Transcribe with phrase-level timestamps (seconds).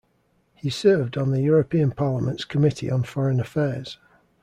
[0.55, 3.99] He served on the European Parliament's Committee on Foreign Affairs.